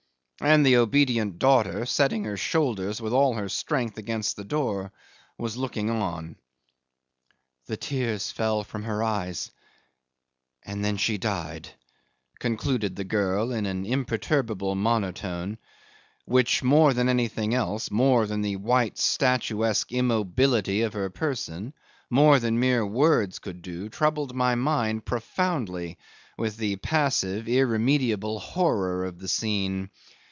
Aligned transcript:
and 0.43 0.65
the 0.65 0.75
obedient 0.77 1.37
daughter, 1.37 1.85
setting 1.85 2.23
her 2.23 2.35
shoulders 2.35 2.99
with 2.99 3.13
all 3.13 3.35
her 3.35 3.47
strength 3.47 3.99
against 3.99 4.35
the 4.35 4.43
door, 4.43 4.91
was 5.37 5.55
looking 5.55 5.87
on. 5.91 6.35
"The 7.67 7.77
tears 7.77 8.31
fell 8.31 8.63
from 8.63 8.81
her 8.85 9.03
eyes 9.03 9.51
and 10.65 10.83
then 10.83 10.97
she 10.97 11.19
died," 11.19 11.69
concluded 12.39 12.95
the 12.95 13.03
girl 13.03 13.51
in 13.51 13.67
an 13.67 13.85
imperturbable 13.85 14.73
monotone, 14.73 15.59
which 16.25 16.63
more 16.63 16.91
than 16.95 17.07
anything 17.07 17.53
else, 17.53 17.91
more 17.91 18.25
than 18.25 18.41
the 18.41 18.55
white 18.55 18.97
statuesque 18.97 19.91
immobility 19.91 20.81
of 20.81 20.93
her 20.93 21.11
person, 21.11 21.71
more 22.09 22.39
than 22.39 22.59
mere 22.59 22.83
words 22.83 23.37
could 23.37 23.61
do, 23.61 23.89
troubled 23.89 24.33
my 24.33 24.55
mind 24.55 25.05
profoundly 25.05 25.99
with 26.35 26.57
the 26.57 26.77
passive, 26.77 27.47
irremediable 27.47 28.39
horror 28.39 29.05
of 29.05 29.19
the 29.19 29.27
scene. 29.27 29.87